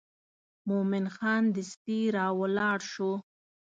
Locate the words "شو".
2.91-3.11